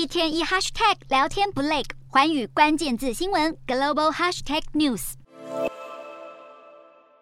[0.00, 5.12] 一天一 hashtag 聊天不累，环宇关键字新闻 global hashtag news。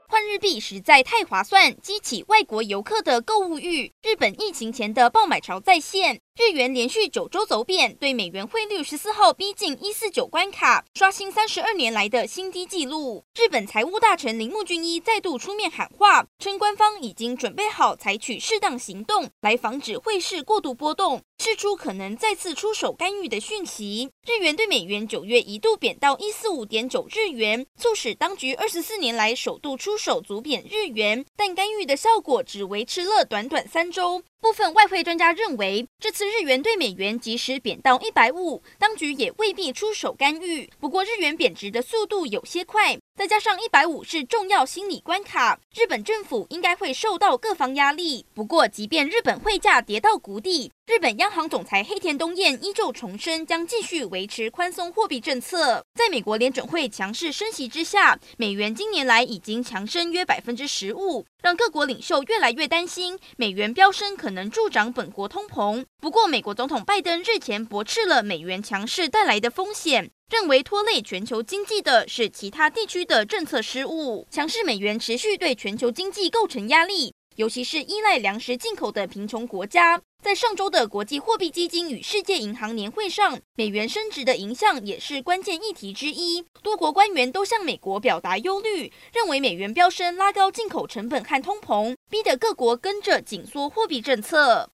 [0.07, 3.93] 换日币实在太划算，激起外国游客的购物欲。
[4.03, 6.21] 日本疫情前的爆买潮再现。
[6.37, 13.25] 日元连续九周走贬，对美元汇率十四号逼近一四九关卡，刷新三十二年来的新低纪录。
[13.35, 24.11] 日本财务大臣铃木俊一再度出面喊话，称官方已经准备好采取适当行动来防止汇市过度波动，释出可能再次出手干预的讯息。
[24.27, 34.23] 日元对美元九月一度贬到一四五点九日元，促使当局二十四年来首度出手阻贬日元，但干预的效果只维持了短短三周。
[34.41, 40.69] 部分外汇专家认为，这次日元对美元即使贬到一百五，当局也未必出手干预。
[40.79, 48.27] 不过，日元贬值的速度有些快，再加上一百五是重要心理关卡，日本政府应该会受到各方压力。
[48.35, 55.85] 不过，即便日本汇价跌到谷底，日本央行总裁黑田东彦依旧重申将继续维持宽松货币政策。
[55.95, 65.85] 在美国联准会强势升息之下，美元今年来已经强升约百分之十五，让各国领袖越来越担心美元飙升可能助长本国通膨。
[66.01, 74.27] 不过，美国总统拜登日前驳斥了美元强势带来的风险，认为拖累全球经济的是其他地区的政策失误。
[74.31, 80.03] 强势美元持续对全球经济构成压力，尤其是依赖粮食进口的贫穷国家。
[80.21, 86.45] 在上周的国际货币基金与世界银行年会上，美元升值的影响也是关键议题之一。
[86.65, 94.67] 多国官员都向美国表达忧虑，认为美元飙升拉高进口成本和通膨，逼得各国跟着紧缩货币政策。